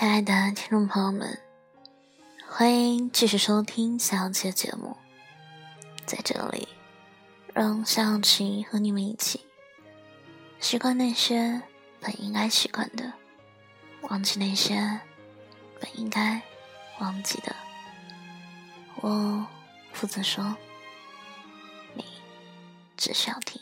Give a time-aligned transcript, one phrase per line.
[0.00, 1.38] 亲爱的听众朋友们，
[2.48, 4.96] 欢迎继续收听小七的节目。
[6.06, 6.66] 在这里，
[7.52, 9.44] 让小七和你们一起
[10.58, 11.60] 习惯那些
[12.00, 13.12] 本应该习惯的，
[14.00, 15.00] 忘记那些
[15.78, 16.40] 本应该
[16.98, 17.54] 忘记的。
[19.02, 19.46] 我
[19.92, 20.56] 负责说，
[21.92, 22.02] 你
[22.96, 23.60] 只需要听。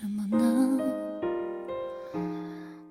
[0.00, 0.80] 什么呢？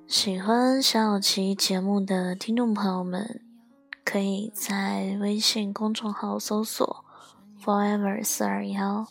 [0.06, 3.42] 喜欢小小琪节目的听众朋友们，
[4.06, 7.04] 可以在微信公众号搜索
[7.66, 9.08] “forever 四二幺”。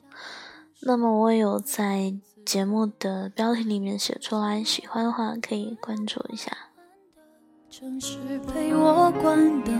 [0.83, 2.15] 那么我有在
[2.46, 6.52] 节目的标题里面写出来，喜欢的话可以关注一下。
[7.69, 9.74] 城市陪我关灯，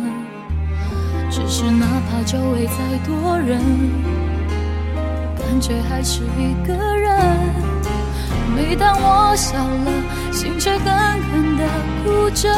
[1.31, 3.63] 只是哪怕周围再多人，
[5.39, 7.78] 感觉还是一个人。
[8.59, 9.93] 每当我笑了，
[10.33, 11.65] 心却狠狠的
[12.03, 12.53] 哭着。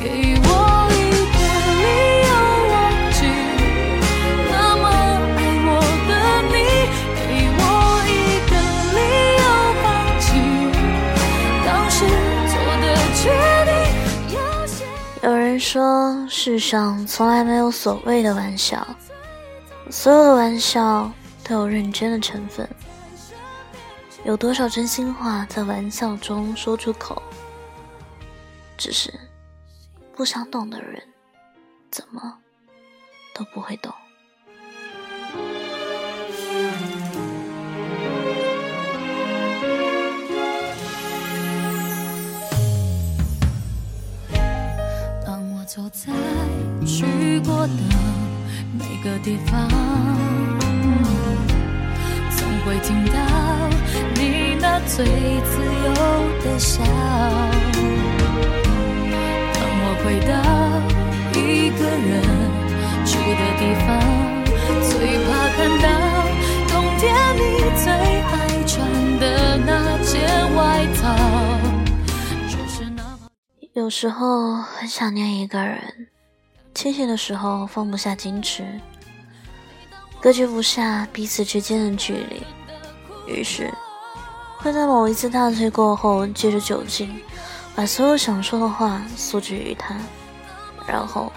[0.00, 0.48] 给我
[0.90, 0.94] 一
[1.32, 1.38] 个
[1.78, 1.86] 理
[2.26, 2.30] 由，
[15.22, 18.84] 有人说，世上从来没有所谓的玩笑，
[19.88, 21.08] 所有的玩笑
[21.44, 22.68] 都有认真的成分。
[24.24, 27.22] 有多少真心话在玩笑中说出口？
[28.76, 29.12] 只是
[30.14, 31.02] 不想懂的人，
[31.90, 32.20] 怎么
[33.34, 33.92] 都不会懂。
[45.24, 46.12] 当我走在
[46.86, 47.72] 去过的
[48.78, 49.68] 每个地方，
[52.36, 53.27] 总会听到。
[54.88, 55.52] 最自
[55.84, 55.92] 由
[56.42, 56.82] 的笑。
[59.52, 60.32] 当我回到
[61.38, 62.10] 一个人
[63.04, 63.86] 住的地方，
[64.82, 64.90] 最
[65.24, 65.86] 怕看到
[66.68, 67.04] 冬天
[67.36, 67.40] 你
[67.76, 68.32] 最爱
[68.66, 68.74] 穿
[69.20, 69.24] 的
[69.58, 69.68] 那
[70.02, 70.08] 件
[70.56, 70.58] 外
[70.96, 71.04] 套。
[73.74, 76.08] 有时候很想念一个人，
[76.74, 78.64] 清醒的时候放不下矜持，
[80.20, 82.42] 隔绝不下彼此之间的距离，
[83.32, 83.70] 于是。
[84.58, 87.22] 会在某一次大醉过后，借着酒精，
[87.74, 89.96] 把所有想说的话诉之于他，
[90.86, 91.32] 然后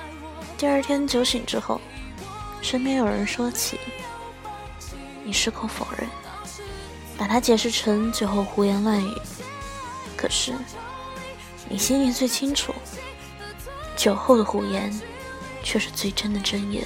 [0.58, 1.80] 第二天酒醒之后，
[2.62, 3.80] 身边有人说起，
[5.24, 6.10] 你矢口否认，
[7.16, 9.14] 把它解释成酒后胡言乱语。
[10.18, 10.54] 可是
[11.70, 12.74] 你心里最清楚，
[13.96, 14.92] 酒后的胡言，
[15.64, 16.84] 却是最真的真言。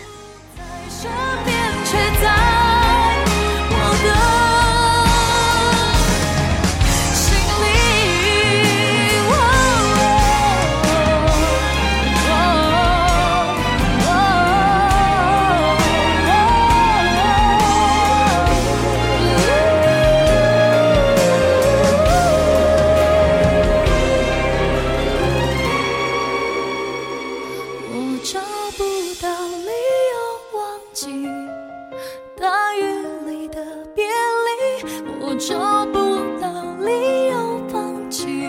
[35.38, 36.00] 找不
[36.40, 36.48] 到
[36.80, 38.48] 理由放弃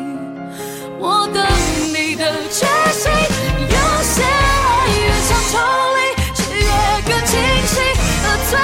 [1.00, 1.44] 我等
[1.88, 3.10] 你的决心
[3.58, 5.58] 有些爱越想抽
[5.97, 5.98] 离
[6.32, 6.70] 却越
[7.02, 7.34] 更清
[7.66, 7.74] 晰
[8.22, 8.54] 而最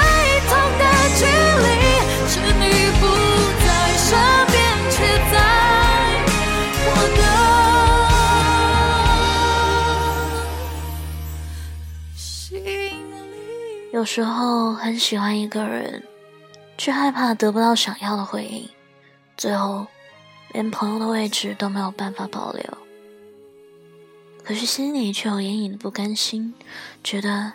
[0.47, 0.81] 痛的
[1.19, 1.21] 距
[1.63, 1.67] 离
[2.29, 2.63] 是你
[3.01, 3.03] 不
[3.59, 3.67] 在
[3.97, 4.07] 身
[4.47, 4.53] 边
[4.89, 4.95] 却
[5.33, 5.35] 在
[6.87, 7.21] 我的
[12.15, 12.63] 心里
[13.91, 16.01] 有时候很喜欢一个人
[16.83, 18.69] 却害怕得不到想要的回应，
[19.37, 19.87] 最后
[20.51, 22.77] 连朋友的位置都没有办法保留。
[24.43, 26.53] 可是心里却有隐隐的不甘心，
[27.01, 27.53] 觉得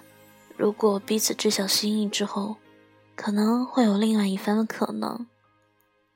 [0.57, 2.57] 如果彼此知晓心意之后，
[3.15, 5.27] 可能会有另外一番的可能。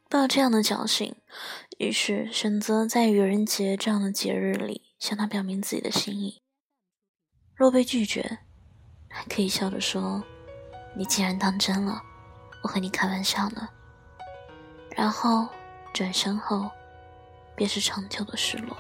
[0.09, 1.15] 抱这样的侥幸，
[1.77, 6.41] 于是选择在愚人节这样的节日里向他表明自己的心意。
[7.55, 8.39] 若被拒绝，
[9.11, 10.25] 还可以笑着说
[10.97, 12.03] ：“你竟然当真了，
[12.63, 13.69] 我和你开玩笑呢。”
[14.97, 15.49] 然后
[15.93, 16.71] 转身后，
[17.55, 18.77] 便是长久的失落。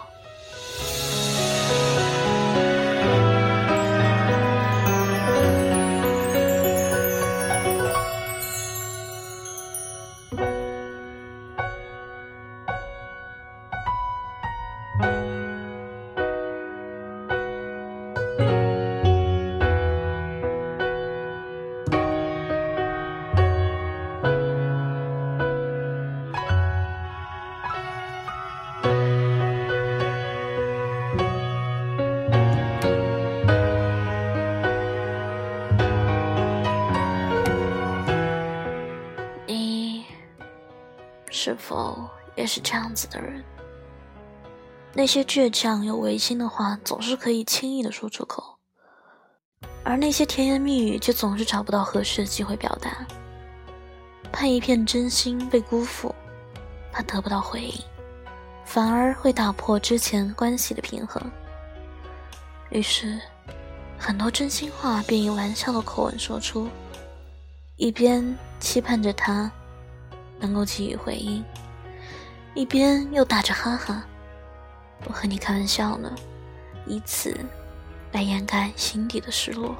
[41.44, 43.42] 是否也是这样子的人？
[44.92, 48.60] 那些倔强又违心的话，总是可以轻易的说出口，
[49.82, 53.04] 而那些甜言蜜语却总是找不到合适的机会表达。
[54.30, 56.14] 怕一片真心被辜负，
[56.92, 57.74] 怕得不到回应，
[58.64, 61.20] 反而会打破之前关系的平衡。
[62.70, 63.18] 于是，
[63.98, 66.68] 很多真心话便以玩笑的口吻说出，
[67.78, 69.50] 一边期盼着他
[70.42, 71.42] 能够给予回应，
[72.52, 74.04] 一边又打着哈哈。
[75.06, 76.12] 我和你开玩笑呢，
[76.84, 77.34] 以此
[78.10, 79.74] 来掩盖心底的失落。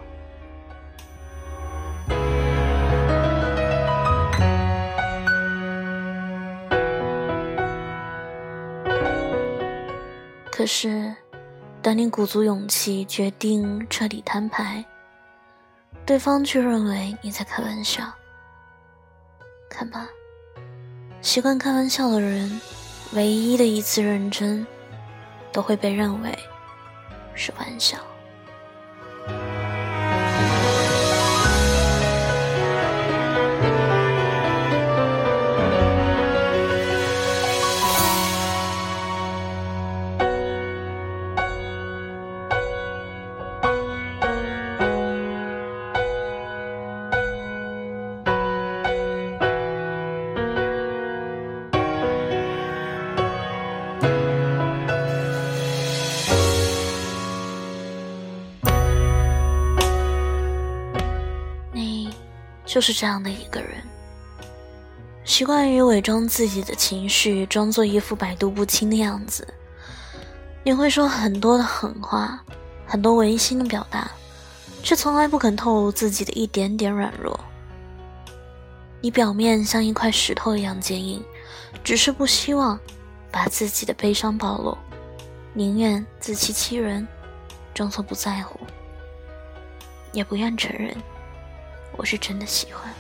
[10.50, 11.12] 可是，
[11.80, 14.84] 当你鼓足勇气决定彻底摊牌，
[16.06, 18.04] 对方却认为你在开玩笑。
[19.68, 20.06] 看吧，
[21.22, 22.60] 习惯开玩笑的人，
[23.12, 24.66] 唯一的一次认真。
[25.52, 26.30] 都会被认为
[27.34, 27.98] 是玩笑。
[62.72, 63.82] 就是这样的一个人，
[65.26, 69.46] 习惯于伪装自己的情绪，装作一副百毒不侵的样子。
[70.64, 72.42] 你会说很多的狠话，
[72.86, 74.10] 很多违心的表达，
[74.82, 77.38] 却从来不肯透露自己的一点点软弱。
[79.02, 81.22] 你表面像一块石头一样坚硬，
[81.84, 82.80] 只是不希望
[83.30, 84.78] 把自己的悲伤暴露，
[85.52, 87.06] 宁愿自欺欺人，
[87.74, 88.58] 装作不在乎，
[90.14, 90.96] 也不愿承认。
[91.96, 92.92] 我是真的喜欢。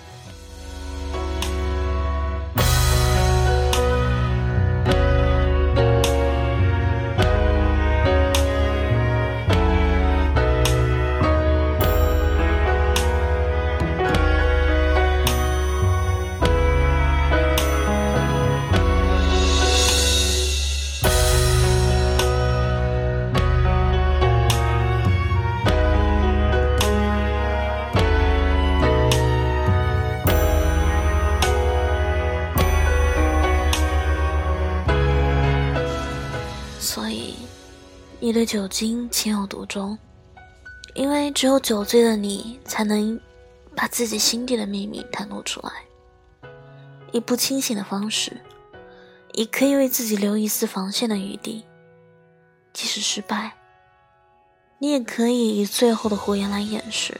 [38.42, 39.96] 对酒精情有独钟，
[40.94, 43.20] 因为只有酒醉的你，才能
[43.76, 45.70] 把自己心底的秘密袒露出来。
[47.12, 48.36] 以不清醒的方式，
[49.34, 51.64] 以可以为自己留一丝防线的余地，
[52.72, 53.52] 即使失败，
[54.78, 57.16] 你也可以以最后的胡言来掩饰。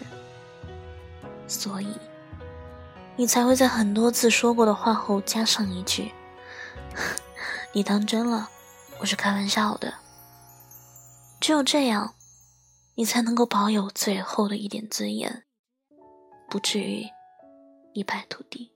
[1.47, 1.87] 所以，
[3.15, 6.11] 你才会在很多次说过的话后加上一句
[7.73, 8.51] ：“你当真了？
[8.99, 9.95] 我是开玩笑的。”
[11.43, 12.15] 只有这样，
[12.95, 15.43] 你才能够保有最后的一点尊严，
[16.49, 17.05] 不至于
[17.93, 18.71] 一败涂地。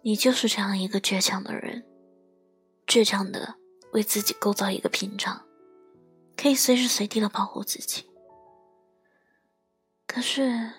[0.00, 1.84] 你就是这样一个倔强的人，
[2.86, 3.56] 倔强的
[3.92, 5.42] 为自己构造一个屏障。
[6.42, 8.04] 可以随时随地的保护自己，
[10.08, 10.72] 可是，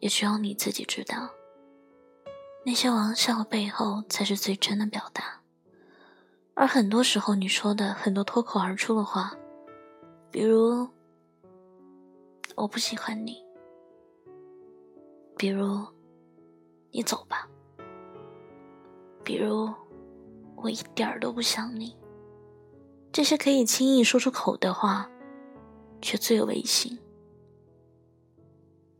[0.00, 1.30] 也只有你自己知道，
[2.66, 5.40] 那些玩笑背后才是最真的表达。
[6.52, 9.34] 而很多时候，你说的很多脱口而出的话，
[10.30, 10.86] 比如
[12.56, 13.42] “我不喜欢你”，
[15.34, 15.82] 比如
[16.92, 17.48] “你走吧”，
[19.24, 19.72] 比如
[20.56, 21.96] “我一点儿都不想你”。
[23.16, 25.08] 这些可以轻易说出口的话，
[26.02, 26.98] 却最违心。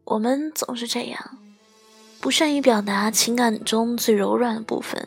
[0.04, 1.38] 我们总是这样，
[2.18, 5.06] 不善于表达情感中最柔软的部分，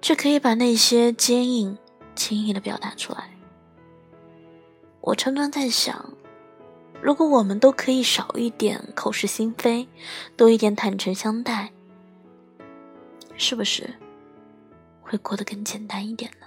[0.00, 1.76] 却可以把那些坚硬
[2.16, 3.36] 轻易的表达出来。
[5.02, 6.14] 我常常在想，
[7.02, 9.86] 如果我们都可以少一点口是心非，
[10.38, 11.70] 多一点坦诚相待，
[13.36, 13.92] 是不是
[15.02, 16.41] 会过得更简单一点呢？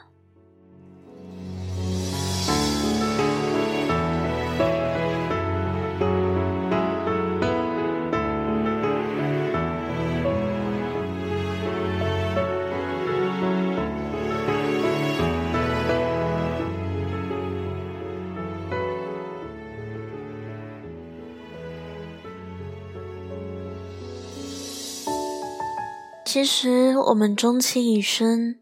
[26.36, 28.58] 其实我们终其一生，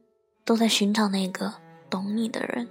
[0.46, 1.56] 都在寻找那个
[1.90, 2.68] 懂你的人。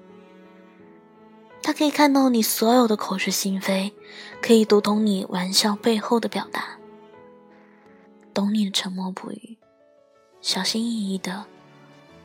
[1.61, 3.93] 他可以看到你所有的口是心非，
[4.41, 6.79] 可以读懂你玩笑背后的表达，
[8.33, 9.59] 懂你的沉默不语，
[10.41, 11.47] 小心翼翼的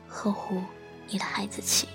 [0.06, 0.62] 呵护
[1.08, 1.88] 你的孩子气。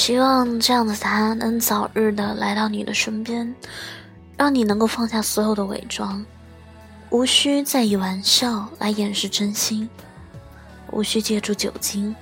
[0.00, 3.54] 希望这样的他能早日的来到你的身边，
[4.34, 6.24] 让你能够放下所有的伪装，
[7.10, 9.86] 无需再以玩笑来掩饰真心，
[10.90, 12.16] 无需借助酒精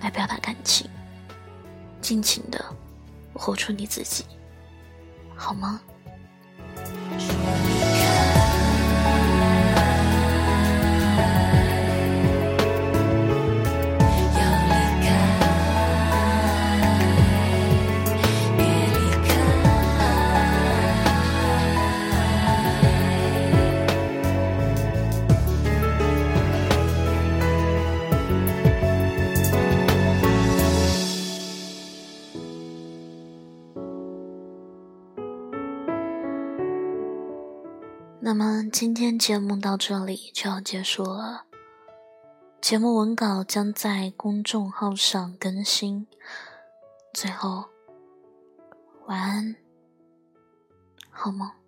[0.00, 0.88] 来表达感情，
[2.00, 2.64] 尽情的
[3.34, 4.24] 活出你自己，
[5.36, 5.78] 好吗？
[38.34, 41.44] 那么今天节目到这里就要结束了。
[42.62, 46.06] 节目文稿将在公众号上更新。
[47.12, 47.66] 最后，
[49.04, 49.56] 晚安，
[51.10, 51.61] 好梦。